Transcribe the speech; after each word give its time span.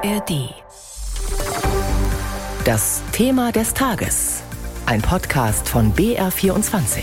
ARD. 0.00 0.54
Das 2.64 3.02
Thema 3.10 3.50
des 3.50 3.74
Tages. 3.74 4.42
Ein 4.86 5.02
Podcast 5.02 5.68
von 5.68 5.92
BR24. 5.92 7.02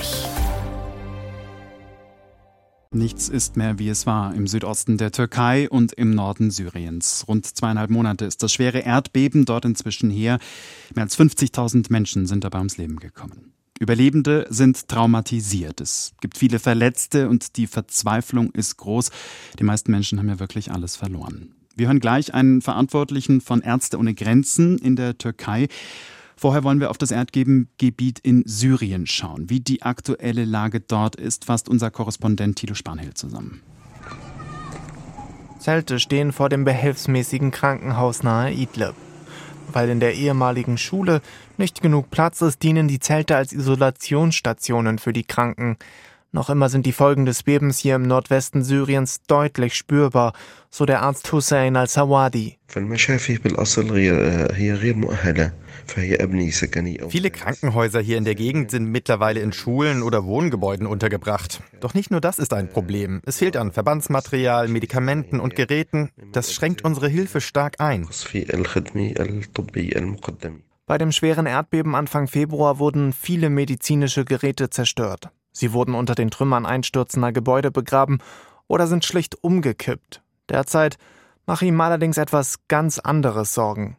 Nichts 2.92 3.28
ist 3.28 3.58
mehr, 3.58 3.80
wie 3.80 3.90
es 3.90 4.06
war 4.06 4.34
im 4.34 4.48
Südosten 4.48 4.98
der 4.98 5.12
Türkei 5.12 5.70
und 5.70 5.92
im 5.92 6.12
Norden 6.12 6.52
Syriens. 6.52 7.26
Rund 7.28 7.46
zweieinhalb 7.46 7.90
Monate 7.90 8.24
ist 8.24 8.42
das 8.44 8.54
schwere 8.54 8.80
Erdbeben 8.80 9.44
dort 9.44 9.66
inzwischen 9.66 10.10
her. 10.10 10.40
Mehr 10.94 11.04
als 11.04 11.20
50.000 11.20 11.88
Menschen 11.90 12.28
sind 12.28 12.46
dabei 12.46 12.60
ums 12.60 12.78
Leben 12.78 12.98
gekommen. 12.98 13.52
Überlebende 13.78 14.48
sind 14.50 14.88
traumatisiert. 14.88 15.82
Es 15.82 16.14
gibt 16.22 16.38
viele 16.38 16.60
Verletzte 16.60 17.28
und 17.28 17.58
die 17.58 17.68
Verzweiflung 17.68 18.52
ist 18.52 18.78
groß. 18.78 19.12
Die 19.60 19.66
meisten 19.66 19.92
Menschen 19.92 20.18
haben 20.18 20.30
ja 20.30 20.40
wirklich 20.40 20.72
alles 20.72 20.96
verloren. 20.96 21.55
Wir 21.76 21.88
hören 21.88 22.00
gleich 22.00 22.34
einen 22.34 22.62
Verantwortlichen 22.62 23.42
von 23.42 23.62
Ärzte 23.62 23.98
ohne 23.98 24.14
Grenzen 24.14 24.78
in 24.78 24.96
der 24.96 25.18
Türkei. 25.18 25.68
Vorher 26.38 26.64
wollen 26.64 26.80
wir 26.80 26.90
auf 26.90 26.98
das 26.98 27.12
Erdbebengebiet 27.12 28.20
in 28.20 28.44
Syrien 28.46 29.08
schauen. 29.08 29.50
Wie 29.50 29.60
die 29.60 29.82
aktuelle 29.82 30.46
Lage 30.46 30.80
dort 30.80 31.18
ist, 31.18 31.46
fasst 31.46 31.68
unser 31.68 31.92
Korrespondent 31.92 32.58
Tilo 32.58 32.76
Spanhill 32.76 33.14
zusammen. 33.14 33.62
Zelte 35.60 36.00
stehen 36.00 36.32
vor 36.32 36.48
dem 36.48 36.64
behelfsmäßigen 36.64 37.52
Krankenhaus 37.52 38.24
nahe 38.24 38.54
Idlib. 38.54 38.94
Weil 39.74 39.90
in 39.90 40.00
der 40.00 40.14
ehemaligen 40.14 40.78
Schule 40.78 41.22
nicht 41.58 41.82
genug 41.82 42.10
Platz 42.10 42.42
ist, 42.42 42.64
dienen 42.64 42.88
die 42.88 43.00
Zelte 43.00 43.36
als 43.36 43.52
Isolationsstationen 43.52 44.98
für 44.98 45.12
die 45.12 45.24
Kranken. 45.24 45.78
Noch 46.32 46.50
immer 46.50 46.68
sind 46.68 46.86
die 46.86 46.92
Folgen 46.92 47.26
des 47.26 47.44
Bebens 47.44 47.80
hier 47.80 47.96
im 47.96 48.04
Nordwesten 48.04 48.64
Syriens 48.64 49.22
deutlich 49.26 49.74
spürbar, 49.74 50.34
so 50.70 50.86
der 50.86 51.02
Arzt 51.02 51.32
Hussein 51.32 51.78
al-Sawadi. 51.78 52.58
Viele 57.10 57.32
Krankenhäuser 57.32 58.02
hier 58.02 58.18
in 58.18 58.26
der 58.26 58.36
Gegend 58.36 58.72
sind 58.72 58.86
mittlerweile 58.92 59.40
in 59.40 59.54
Schulen 59.54 60.04
oder 60.04 60.26
Wohngebäuden 60.26 60.88
untergebracht. 60.88 61.62
Doch 61.80 61.94
nicht 61.94 62.12
nur 62.12 62.20
das 62.20 62.40
ist 62.40 62.54
ein 62.54 62.70
Problem. 62.70 63.22
Es 63.26 63.38
fehlt 63.38 63.56
an 63.56 63.72
Verbandsmaterial, 63.72 64.68
Medikamenten 64.68 65.40
und 65.40 65.56
Geräten. 65.56 66.10
Das 66.34 66.54
schränkt 66.54 66.84
unsere 66.84 67.08
Hilfe 67.08 67.40
stark 67.40 67.76
ein. 67.80 68.10
Bei 70.88 70.98
dem 70.98 71.12
schweren 71.12 71.46
Erdbeben 71.46 71.96
Anfang 71.96 72.28
Februar 72.28 72.80
wurden 72.80 73.14
viele 73.14 73.50
medizinische 73.50 74.26
Geräte 74.26 74.70
zerstört. 74.70 75.30
Sie 75.56 75.72
wurden 75.72 75.96
unter 75.96 76.16
den 76.16 76.32
Trümmern 76.32 76.66
einstürzender 76.66 77.32
Gebäude 77.32 77.72
begraben 77.72 78.20
oder 78.68 78.88
sind 78.88 79.06
schlicht 79.06 79.42
umgekippt. 79.42 80.22
Derzeit 80.50 80.98
mache 81.46 81.66
ihm 81.66 81.80
allerdings 81.80 82.18
etwas 82.18 82.68
ganz 82.68 83.00
anderes 83.00 83.54
Sorgen. 83.54 83.96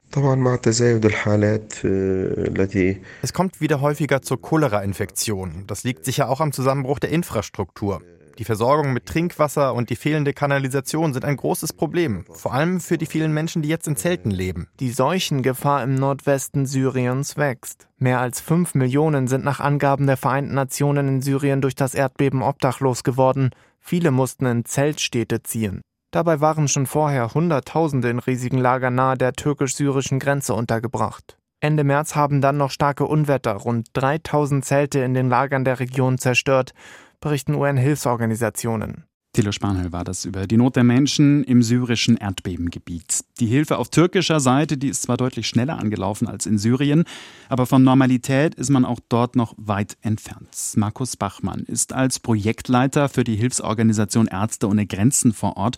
Es 3.23 3.33
kommt 3.33 3.61
wieder 3.63 3.81
häufiger 3.81 4.21
zur 4.21 4.43
Cholera-Infektion. 4.43 5.65
Das 5.67 5.83
liegt 5.83 6.05
sicher 6.05 6.29
auch 6.29 6.43
am 6.43 6.53
Zusammenbruch 6.53 6.99
der 6.99 7.09
Infrastruktur. 7.09 8.03
Die 8.39 8.45
Versorgung 8.45 8.93
mit 8.93 9.07
Trinkwasser 9.07 9.73
und 9.73 9.89
die 9.89 9.97
fehlende 9.97 10.35
Kanalisation 10.35 11.15
sind 11.15 11.25
ein 11.25 11.39
großes 11.39 11.73
Problem, 11.73 12.27
vor 12.31 12.53
allem 12.53 12.81
für 12.81 12.99
die 12.99 13.07
vielen 13.07 13.33
Menschen, 13.33 13.63
die 13.63 13.71
jetzt 13.71 13.89
in 13.89 13.97
Zelten 13.97 14.31
leben. 14.31 14.69
Die 14.79 14.91
Seuchengefahr 14.91 15.83
im 15.83 15.95
Nordwesten 15.95 16.67
Syriens 16.67 17.39
wächst. 17.39 17.89
Mehr 17.97 18.21
als 18.21 18.41
fünf 18.41 18.75
Millionen 18.75 19.27
sind 19.27 19.43
nach 19.43 19.61
Angaben 19.61 20.07
der 20.07 20.19
Vereinten 20.19 20.53
Nationen 20.53 21.09
in 21.09 21.23
Syrien 21.23 21.63
durch 21.63 21.75
das 21.75 21.95
Erdbeben 21.95 22.43
obdachlos 22.43 23.05
geworden. 23.05 23.51
Viele 23.81 24.11
mussten 24.11 24.45
in 24.45 24.65
Zeltstädte 24.67 25.43
ziehen. 25.43 25.81
Dabei 26.11 26.41
waren 26.41 26.69
schon 26.69 26.87
vorher 26.87 27.33
Hunderttausende 27.33 28.11
in 28.11 28.19
riesigen 28.19 28.59
Lagern 28.59 28.95
nahe 28.95 29.17
der 29.17 29.33
türkisch-syrischen 29.33 30.19
Grenze 30.19 30.53
untergebracht. 30.53 31.39
Ende 31.61 31.85
März 31.85 32.15
haben 32.15 32.43
dann 32.43 32.59
noch 32.59 32.71
starke 32.71 33.07
Unwetter 33.07 33.55
rund 33.55 33.89
3000 33.95 34.63
Zelte 34.63 34.99
in 35.01 35.15
den 35.15 35.31
Lagern 35.31 35.65
der 35.65 35.81
Region 35.81 36.19
zerstört 36.19 36.75
berichten 37.21 37.55
UN-Hilfsorganisationen. 37.55 39.05
Thilo 39.37 39.53
Spanhel 39.53 39.93
war 39.93 40.03
das 40.03 40.25
über 40.25 40.47
die 40.47 40.57
Not 40.57 40.77
der 40.77 40.83
Menschen 40.83 41.45
im 41.45 41.63
syrischen 41.63 42.17
Erdbebengebiet. 42.17 43.23
Die 43.39 43.47
Hilfe 43.47 43.77
auf 43.77 43.91
türkischer 43.91 44.41
Seite, 44.41 44.79
die 44.79 44.89
ist 44.89 45.03
zwar 45.03 45.19
deutlich 45.19 45.47
schneller 45.47 45.79
angelaufen 45.79 46.27
als 46.27 46.47
in 46.47 46.57
Syrien, 46.57 47.05
aber 47.51 47.67
von 47.67 47.85
Normalität 47.85 48.55
ist 48.55 48.71
man 48.71 48.87
auch 48.87 48.99
dort 49.11 49.37
noch 49.37 49.53
weit 49.59 49.99
entfernt. 50.01 50.49
Markus 50.77 51.19
Bachmann 51.19 51.65
ist 51.65 51.93
als 51.93 52.19
Projektleiter 52.19 53.11
für 53.11 53.25
die 53.25 53.37
Hilfsorganisation 53.37 54.27
Ärzte 54.27 54.69
ohne 54.69 54.87
Grenzen 54.87 55.35
vor 55.35 55.59
Ort. 55.59 55.77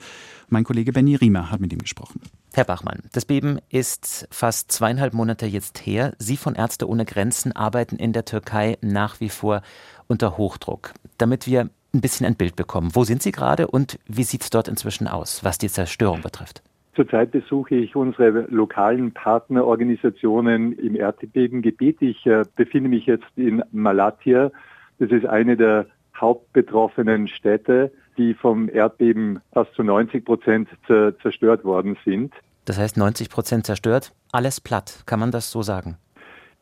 Mein 0.48 0.62
Kollege 0.62 0.92
Benny 0.92 1.16
Riemer 1.16 1.50
hat 1.50 1.58
mit 1.58 1.72
ihm 1.72 1.80
gesprochen. 1.80 2.20
Herr 2.54 2.64
Bachmann, 2.64 3.02
das 3.12 3.24
Beben 3.24 3.58
ist 3.68 4.26
fast 4.30 4.72
zweieinhalb 4.72 5.14
Monate 5.14 5.46
jetzt 5.46 5.84
her. 5.84 6.14
Sie 6.18 6.36
von 6.36 6.54
Ärzte 6.54 6.88
ohne 6.88 7.04
Grenzen 7.04 7.52
arbeiten 7.52 7.96
in 7.96 8.12
der 8.12 8.24
Türkei 8.24 8.78
nach 8.80 9.20
wie 9.20 9.28
vor 9.28 9.62
unter 10.08 10.36
Hochdruck. 10.36 10.92
Damit 11.18 11.46
wir 11.46 11.68
ein 11.94 12.00
bisschen 12.00 12.26
ein 12.26 12.34
Bild 12.34 12.56
bekommen. 12.56 12.90
Wo 12.94 13.04
sind 13.04 13.22
Sie 13.22 13.32
gerade 13.32 13.66
und 13.68 13.98
wie 14.06 14.24
sieht 14.24 14.42
es 14.42 14.50
dort 14.50 14.68
inzwischen 14.68 15.06
aus, 15.06 15.44
was 15.44 15.58
die 15.58 15.68
Zerstörung 15.68 16.20
betrifft? 16.20 16.62
Zurzeit 16.94 17.30
besuche 17.30 17.76
ich 17.76 17.94
unsere 17.94 18.46
lokalen 18.50 19.12
Partnerorganisationen 19.12 20.72
im 20.72 20.96
Erdbebengebiet. 20.96 22.02
Ich 22.02 22.26
äh, 22.26 22.42
befinde 22.56 22.88
mich 22.88 23.06
jetzt 23.06 23.28
in 23.36 23.62
Malatya. 23.70 24.50
Das 24.98 25.10
ist 25.12 25.24
eine 25.24 25.56
der 25.56 25.86
hauptbetroffenen 26.20 27.28
Städte, 27.28 27.92
die 28.16 28.34
vom 28.34 28.68
Erdbeben 28.68 29.40
fast 29.52 29.72
zu 29.74 29.84
90 29.84 30.24
Prozent 30.24 30.68
zerstört 30.86 31.64
worden 31.64 31.96
sind. 32.04 32.34
Das 32.64 32.78
heißt 32.78 32.96
90 32.96 33.30
Prozent 33.30 33.64
zerstört, 33.64 34.12
alles 34.32 34.60
platt, 34.60 35.04
kann 35.06 35.20
man 35.20 35.30
das 35.30 35.50
so 35.50 35.62
sagen? 35.62 35.96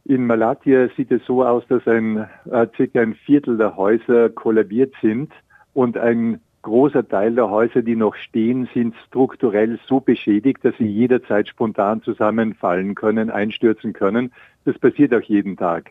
In 0.09 0.27
Malatya 0.27 0.89
sieht 0.97 1.11
es 1.11 1.25
so 1.27 1.45
aus, 1.45 1.65
dass 1.69 1.85
ein, 1.89 2.29
äh, 2.49 2.69
circa 2.77 3.01
ein 3.01 3.15
Viertel 3.15 3.57
der 3.57 3.77
Häuser 3.77 4.29
kollabiert 4.29 4.95
sind 5.03 5.33
und 5.75 5.99
ein 5.99 6.41
großer 6.63 7.09
Teil 7.09 7.35
der 7.35 7.51
Häuser, 7.51 7.83
die 7.83 7.97
noch 7.97 8.15
stehen, 8.15 8.69
sind 8.73 8.95
strukturell 9.09 9.81
so 9.89 9.99
beschädigt, 9.99 10.65
dass 10.65 10.77
sie 10.79 10.87
jederzeit 10.87 11.49
spontan 11.49 12.03
zusammenfallen 12.03 12.95
können, 12.95 13.31
einstürzen 13.31 13.93
können. 13.93 14.33
Das 14.65 14.79
passiert 14.79 15.13
auch 15.13 15.23
jeden 15.23 15.57
Tag. 15.57 15.91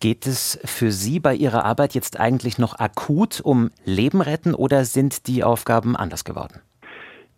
Geht 0.00 0.26
es 0.26 0.58
für 0.64 0.90
Sie 0.90 1.20
bei 1.20 1.34
Ihrer 1.34 1.64
Arbeit 1.64 1.94
jetzt 1.94 2.18
eigentlich 2.18 2.58
noch 2.58 2.78
akut 2.78 3.40
um 3.42 3.70
Leben 3.84 4.22
retten 4.22 4.54
oder 4.54 4.84
sind 4.86 5.26
die 5.26 5.44
Aufgaben 5.44 5.94
anders 5.94 6.24
geworden? 6.24 6.60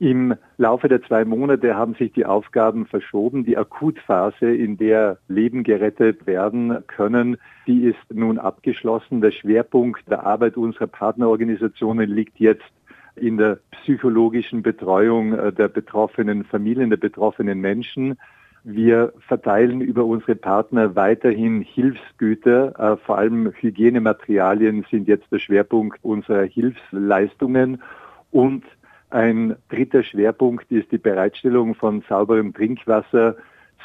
Im 0.00 0.34
Laufe 0.58 0.88
der 0.88 1.02
zwei 1.02 1.24
Monate 1.24 1.74
haben 1.74 1.94
sich 1.94 2.12
die 2.12 2.24
Aufgaben 2.24 2.86
verschoben. 2.86 3.44
Die 3.44 3.56
Akutphase, 3.56 4.54
in 4.54 4.76
der 4.76 5.18
Leben 5.26 5.64
gerettet 5.64 6.26
werden 6.26 6.86
können, 6.86 7.36
die 7.66 7.82
ist 7.82 7.98
nun 8.12 8.38
abgeschlossen. 8.38 9.20
Der 9.20 9.32
Schwerpunkt 9.32 10.08
der 10.08 10.24
Arbeit 10.24 10.56
unserer 10.56 10.86
Partnerorganisationen 10.86 12.08
liegt 12.08 12.38
jetzt 12.38 12.70
in 13.16 13.38
der 13.38 13.58
psychologischen 13.72 14.62
Betreuung 14.62 15.32
äh, 15.32 15.52
der 15.52 15.66
betroffenen 15.66 16.44
Familien, 16.44 16.90
der 16.90 16.96
betroffenen 16.96 17.60
Menschen. 17.60 18.16
Wir 18.62 19.12
verteilen 19.26 19.80
über 19.80 20.04
unsere 20.04 20.36
Partner 20.36 20.94
weiterhin 20.94 21.60
Hilfsgüter, 21.60 22.78
äh, 22.78 22.96
vor 22.98 23.18
allem 23.18 23.52
Hygienematerialien 23.52 24.84
sind 24.88 25.08
jetzt 25.08 25.32
der 25.32 25.40
Schwerpunkt 25.40 25.98
unserer 26.04 26.44
Hilfsleistungen 26.44 27.82
und 28.30 28.64
ein 29.10 29.56
dritter 29.68 30.02
Schwerpunkt 30.02 30.70
ist 30.70 30.92
die 30.92 30.98
Bereitstellung 30.98 31.74
von 31.74 32.02
sauberem 32.08 32.52
Trinkwasser, 32.52 33.36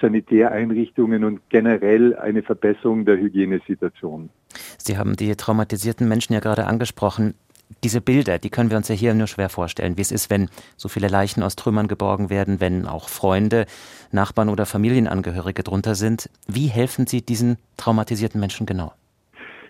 Sanitäreinrichtungen 0.01 1.23
und 1.23 1.41
generell 1.49 2.15
eine 2.15 2.43
Verbesserung 2.43 3.05
der 3.05 3.17
Hygienesituation. 3.17 4.29
Sie 4.77 4.97
haben 4.97 5.15
die 5.15 5.35
traumatisierten 5.35 6.07
Menschen 6.07 6.33
ja 6.33 6.39
gerade 6.39 6.65
angesprochen. 6.65 7.35
Diese 7.83 8.01
Bilder, 8.01 8.37
die 8.37 8.49
können 8.49 8.69
wir 8.69 8.77
uns 8.77 8.87
ja 8.87 8.95
hier 8.95 9.13
nur 9.13 9.27
schwer 9.27 9.49
vorstellen, 9.49 9.97
wie 9.97 10.01
es 10.01 10.11
ist, 10.11 10.29
wenn 10.29 10.49
so 10.77 10.89
viele 10.89 11.07
Leichen 11.07 11.41
aus 11.41 11.55
Trümmern 11.55 11.87
geborgen 11.87 12.29
werden, 12.29 12.59
wenn 12.59 12.85
auch 12.85 13.09
Freunde, 13.09 13.65
Nachbarn 14.11 14.49
oder 14.49 14.65
Familienangehörige 14.65 15.63
drunter 15.63 15.95
sind. 15.95 16.29
Wie 16.47 16.67
helfen 16.67 17.07
Sie 17.07 17.21
diesen 17.21 17.57
traumatisierten 17.77 18.39
Menschen 18.39 18.65
genau? 18.65 18.93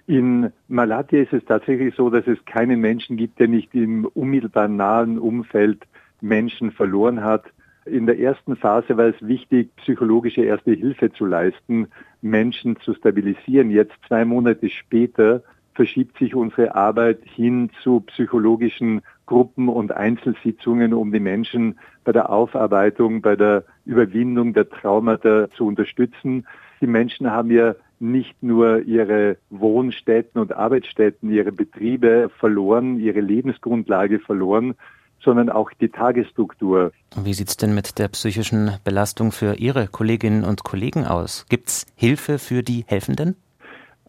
In 0.05 0.51
Malatya 0.67 1.21
ist 1.21 1.33
es 1.33 1.45
tatsächlich 1.45 1.95
so, 1.95 2.09
dass 2.09 2.27
es 2.27 2.43
keinen 2.45 2.81
Menschen 2.81 3.15
gibt, 3.15 3.39
der 3.39 3.47
nicht 3.47 3.73
im 3.73 4.05
unmittelbar 4.05 4.67
nahen 4.67 5.17
Umfeld 5.17 5.83
Menschen 6.19 6.71
verloren 6.71 7.23
hat. 7.23 7.45
In 7.85 8.05
der 8.05 8.19
ersten 8.19 8.55
Phase 8.55 8.97
war 8.97 9.07
es 9.07 9.21
wichtig, 9.21 9.75
psychologische 9.77 10.43
erste 10.43 10.71
Hilfe 10.71 11.11
zu 11.11 11.25
leisten, 11.25 11.87
Menschen 12.21 12.77
zu 12.77 12.93
stabilisieren. 12.93 13.69
Jetzt 13.71 13.93
zwei 14.07 14.25
Monate 14.25 14.69
später 14.69 15.43
verschiebt 15.73 16.17
sich 16.17 16.35
unsere 16.35 16.75
Arbeit 16.75 17.19
hin 17.23 17.69
zu 17.81 18.01
psychologischen 18.01 19.01
Gruppen 19.25 19.69
und 19.69 19.91
Einzelsitzungen, 19.91 20.93
um 20.93 21.11
die 21.11 21.19
Menschen 21.19 21.79
bei 22.03 22.11
der 22.11 22.29
Aufarbeitung, 22.29 23.21
bei 23.21 23.35
der 23.35 23.63
Überwindung 23.85 24.53
der 24.53 24.69
Traumata 24.69 25.49
zu 25.51 25.65
unterstützen. 25.65 26.45
Die 26.81 26.87
Menschen 26.87 27.31
haben 27.31 27.51
ja 27.51 27.75
nicht 28.03 28.43
nur 28.43 28.81
ihre 28.81 29.37
Wohnstätten 29.49 30.39
und 30.39 30.53
Arbeitsstätten, 30.53 31.31
ihre 31.31 31.51
Betriebe 31.51 32.29
verloren, 32.37 32.99
ihre 32.99 33.21
Lebensgrundlage 33.21 34.19
verloren, 34.19 34.75
sondern 35.21 35.49
auch 35.49 35.71
die 35.79 35.89
Tagesstruktur. 35.89 36.91
Wie 37.15 37.33
sieht 37.33 37.47
es 37.47 37.57
denn 37.57 37.73
mit 37.73 37.97
der 37.97 38.09
psychischen 38.09 38.71
Belastung 38.83 39.31
für 39.31 39.55
Ihre 39.55 39.87
Kolleginnen 39.87 40.43
und 40.43 40.63
Kollegen 40.63 41.05
aus? 41.05 41.45
Gibt 41.49 41.69
es 41.69 41.85
Hilfe 41.95 42.39
für 42.39 42.61
die 42.61 42.83
Helfenden? 42.87 43.37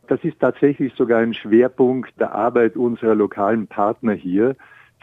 Das 0.09 0.23
ist 0.25 0.41
tatsächlich 0.41 0.93
sogar 0.95 1.21
ein 1.21 1.33
Schwerpunkt 1.33 2.13
der 2.19 2.35
Arbeit 2.35 2.77
unserer 2.77 3.15
lokalen 3.15 3.67
Partner 3.69 4.13
hier. 4.13 4.57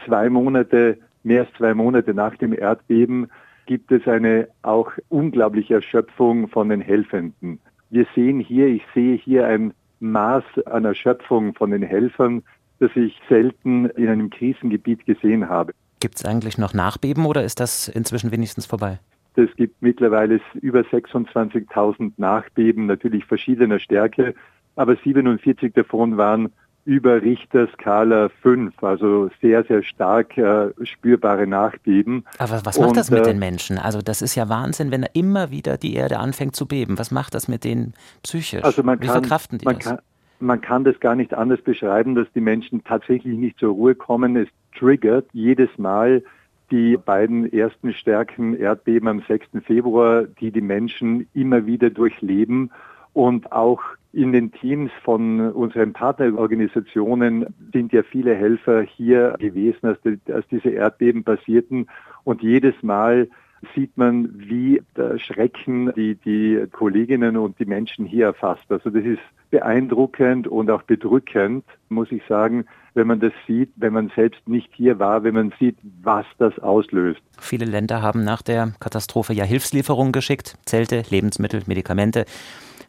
Zwei 0.04 0.28
Monate, 0.28 0.98
mehr 1.24 1.42
als 1.42 1.52
zwei 1.56 1.74
Monate 1.74 2.14
nach 2.14 2.36
dem 2.36 2.52
Erdbeben 2.52 3.28
gibt 3.66 3.90
es 3.90 4.06
eine 4.06 4.48
auch 4.62 4.92
unglaubliche 5.08 5.74
Erschöpfung 5.74 6.48
von 6.48 6.68
den 6.68 6.80
Helfenden. 6.80 7.58
Wir 7.92 8.06
sehen 8.14 8.40
hier, 8.40 8.68
ich 8.68 8.82
sehe 8.94 9.16
hier 9.16 9.46
ein 9.46 9.74
Maß 10.00 10.44
an 10.64 10.86
Erschöpfung 10.86 11.52
von 11.52 11.72
den 11.72 11.82
Helfern, 11.82 12.42
das 12.78 12.90
ich 12.94 13.20
selten 13.28 13.84
in 13.84 14.08
einem 14.08 14.30
Krisengebiet 14.30 15.04
gesehen 15.04 15.50
habe. 15.50 15.74
Gibt 16.00 16.14
es 16.16 16.24
eigentlich 16.24 16.56
noch 16.56 16.72
Nachbeben 16.72 17.26
oder 17.26 17.44
ist 17.44 17.60
das 17.60 17.88
inzwischen 17.88 18.32
wenigstens 18.32 18.64
vorbei? 18.64 18.98
Es 19.36 19.54
gibt 19.56 19.82
mittlerweile 19.82 20.40
über 20.62 20.80
26.000 20.80 22.12
Nachbeben, 22.16 22.86
natürlich 22.86 23.26
verschiedener 23.26 23.78
Stärke, 23.78 24.34
aber 24.74 24.96
47 24.96 25.74
davon 25.74 26.16
waren 26.16 26.50
über 26.84 27.22
Richterskala 27.22 28.28
5, 28.42 28.82
also 28.82 29.30
sehr, 29.40 29.64
sehr 29.64 29.82
stark 29.82 30.36
äh, 30.36 30.70
spürbare 30.82 31.46
Nachbeben. 31.46 32.24
Aber 32.38 32.60
was 32.64 32.78
macht 32.78 32.90
Und, 32.90 32.96
das 32.96 33.10
mit 33.10 33.20
äh, 33.20 33.30
den 33.30 33.38
Menschen? 33.38 33.78
Also 33.78 34.02
das 34.02 34.20
ist 34.20 34.34
ja 34.34 34.48
Wahnsinn, 34.48 34.90
wenn 34.90 35.06
immer 35.12 35.50
wieder 35.50 35.78
die 35.78 35.94
Erde 35.94 36.18
anfängt 36.18 36.56
zu 36.56 36.66
beben. 36.66 36.98
Was 36.98 37.10
macht 37.10 37.34
das 37.34 37.46
mit 37.46 37.64
denen 37.64 37.94
psychisch? 38.22 38.64
Also 38.64 38.82
man 38.82 39.00
Wie 39.00 39.06
kann, 39.06 39.20
verkraften 39.20 39.58
die 39.58 39.64
man 39.64 39.76
das? 39.76 39.84
Kann, 39.84 39.98
man 40.40 40.60
kann 40.60 40.84
das 40.84 40.98
gar 40.98 41.14
nicht 41.14 41.34
anders 41.34 41.62
beschreiben, 41.62 42.14
dass 42.16 42.26
die 42.34 42.40
Menschen 42.40 42.82
tatsächlich 42.82 43.38
nicht 43.38 43.58
zur 43.58 43.72
Ruhe 43.72 43.94
kommen. 43.94 44.36
Es 44.36 44.48
triggert 44.76 45.26
jedes 45.32 45.70
Mal 45.78 46.24
die 46.72 46.96
beiden 46.96 47.52
ersten 47.52 47.92
stärken 47.92 48.56
Erdbeben 48.56 49.06
am 49.06 49.22
6. 49.28 49.46
Februar, 49.64 50.24
die 50.24 50.50
die 50.50 50.62
Menschen 50.62 51.28
immer 51.34 51.66
wieder 51.66 51.90
durchleben 51.90 52.72
und 53.12 53.52
auch 53.52 53.82
in 54.12 54.32
den 54.32 54.52
Teams 54.52 54.90
von 55.04 55.52
unseren 55.52 55.92
Partnerorganisationen 55.92 57.46
sind 57.72 57.92
ja 57.92 58.02
viele 58.02 58.34
Helfer 58.34 58.82
hier 58.82 59.34
gewesen, 59.38 59.86
als, 59.86 59.98
die, 60.02 60.18
als 60.30 60.46
diese 60.48 60.70
Erdbeben 60.70 61.24
passierten. 61.24 61.86
Und 62.24 62.42
jedes 62.42 62.74
Mal 62.82 63.28
sieht 63.74 63.96
man, 63.96 64.30
wie 64.34 64.82
der 64.96 65.18
Schrecken 65.18 65.92
die, 65.94 66.16
die 66.16 66.66
Kolleginnen 66.72 67.36
und 67.36 67.58
die 67.58 67.64
Menschen 67.64 68.04
hier 68.04 68.26
erfasst. 68.26 68.70
Also 68.70 68.90
das 68.90 69.04
ist 69.04 69.20
beeindruckend 69.50 70.48
und 70.48 70.70
auch 70.70 70.82
bedrückend, 70.82 71.64
muss 71.88 72.10
ich 72.10 72.22
sagen, 72.28 72.64
wenn 72.94 73.06
man 73.06 73.20
das 73.20 73.32
sieht, 73.46 73.70
wenn 73.76 73.92
man 73.92 74.10
selbst 74.14 74.46
nicht 74.48 74.70
hier 74.72 74.98
war, 74.98 75.24
wenn 75.24 75.34
man 75.34 75.52
sieht, 75.58 75.76
was 76.02 76.26
das 76.38 76.58
auslöst. 76.58 77.20
Viele 77.38 77.66
Länder 77.66 78.02
haben 78.02 78.24
nach 78.24 78.42
der 78.42 78.72
Katastrophe 78.80 79.32
ja 79.32 79.44
Hilfslieferungen 79.44 80.12
geschickt, 80.12 80.56
Zelte, 80.64 81.02
Lebensmittel, 81.08 81.62
Medikamente. 81.66 82.24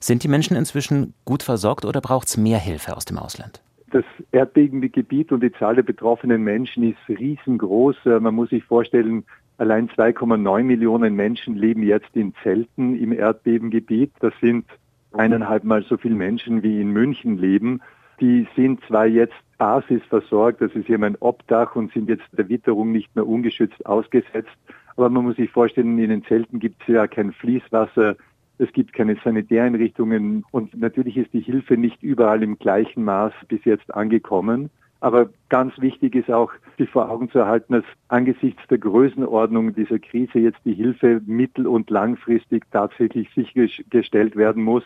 Sind 0.03 0.21
die 0.21 0.27
Menschen 0.27 0.57
inzwischen 0.57 1.13
gut 1.23 1.43
versorgt 1.43 1.85
oder 1.85 2.01
braucht 2.01 2.27
es 2.27 2.35
mehr 2.35 2.57
Hilfe 2.57 2.97
aus 2.97 3.05
dem 3.05 3.17
Ausland? 3.17 3.63
Das 3.91 4.03
Erdbebengebiet 4.33 5.31
und 5.31 5.41
die 5.41 5.53
Zahl 5.53 5.75
der 5.75 5.83
betroffenen 5.83 6.43
Menschen 6.43 6.83
ist 6.83 6.97
riesengroß. 7.07 7.95
Äh, 8.07 8.19
man 8.19 8.35
muss 8.35 8.49
sich 8.49 8.65
vorstellen, 8.65 9.23
allein 9.59 9.87
2,9 9.87 10.63
Millionen 10.63 11.15
Menschen 11.15 11.55
leben 11.55 11.83
jetzt 11.83 12.13
in 12.15 12.33
Zelten 12.43 13.01
im 13.01 13.13
Erdbebengebiet. 13.13 14.11
Das 14.19 14.33
sind 14.41 14.65
eineinhalb 15.13 15.63
Mal 15.63 15.83
so 15.83 15.95
viele 15.95 16.15
Menschen 16.15 16.63
wie 16.63 16.81
in 16.81 16.89
München 16.89 17.37
leben. 17.37 17.79
Die 18.19 18.45
sind 18.57 18.83
zwar 18.85 19.05
jetzt 19.05 19.39
basisversorgt, 19.57 20.61
also 20.61 20.81
sie 20.81 20.95
haben 20.95 21.05
ein 21.05 21.17
Obdach 21.21 21.77
und 21.77 21.93
sind 21.93 22.09
jetzt 22.09 22.25
der 22.33 22.49
Witterung 22.49 22.91
nicht 22.91 23.15
mehr 23.15 23.25
ungeschützt 23.25 23.85
ausgesetzt. 23.85 24.57
Aber 24.97 25.09
man 25.09 25.23
muss 25.23 25.37
sich 25.37 25.49
vorstellen, 25.49 25.97
in 25.97 26.09
den 26.09 26.25
Zelten 26.25 26.59
gibt 26.59 26.81
es 26.81 26.89
ja 26.89 27.07
kein 27.07 27.31
Fließwasser, 27.31 28.17
es 28.57 28.71
gibt 28.73 28.93
keine 28.93 29.17
Sanitäreinrichtungen 29.23 30.45
und 30.51 30.75
natürlich 30.79 31.17
ist 31.17 31.33
die 31.33 31.41
Hilfe 31.41 31.77
nicht 31.77 32.03
überall 32.03 32.43
im 32.43 32.59
gleichen 32.59 33.03
Maß 33.03 33.33
bis 33.47 33.63
jetzt 33.65 33.93
angekommen. 33.93 34.69
Aber 34.99 35.29
ganz 35.49 35.73
wichtig 35.79 36.15
ist 36.15 36.31
auch, 36.31 36.53
sich 36.77 36.89
vor 36.89 37.09
Augen 37.09 37.29
zu 37.29 37.39
erhalten, 37.39 37.73
dass 37.73 37.83
angesichts 38.07 38.61
der 38.69 38.77
Größenordnung 38.77 39.75
dieser 39.75 39.99
Krise 39.99 40.39
jetzt 40.39 40.59
die 40.63 40.73
Hilfe 40.73 41.21
mittel- 41.25 41.67
und 41.67 41.89
langfristig 41.89 42.63
tatsächlich 42.71 43.29
sichergestellt 43.35 44.37
werden 44.37 44.63
muss. 44.63 44.83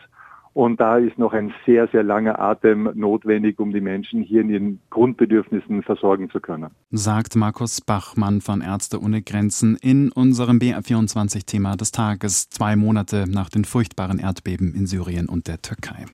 Und 0.58 0.80
da 0.80 0.98
ist 0.98 1.16
noch 1.18 1.34
ein 1.34 1.54
sehr, 1.66 1.86
sehr 1.86 2.02
langer 2.02 2.40
Atem 2.40 2.90
notwendig, 2.94 3.60
um 3.60 3.72
die 3.72 3.80
Menschen 3.80 4.22
hier 4.22 4.40
in 4.40 4.50
ihren 4.50 4.80
Grundbedürfnissen 4.90 5.84
versorgen 5.84 6.30
zu 6.30 6.40
können. 6.40 6.72
Sagt 6.90 7.36
Markus 7.36 7.80
Bachmann 7.80 8.40
von 8.40 8.60
Ärzte 8.60 9.00
ohne 9.00 9.22
Grenzen 9.22 9.76
in 9.80 10.10
unserem 10.10 10.58
BR24-Thema 10.58 11.76
des 11.76 11.92
Tages, 11.92 12.50
zwei 12.50 12.74
Monate 12.74 13.26
nach 13.30 13.50
den 13.50 13.64
furchtbaren 13.64 14.18
Erdbeben 14.18 14.74
in 14.74 14.88
Syrien 14.88 15.28
und 15.28 15.46
der 15.46 15.62
Türkei. 15.62 16.06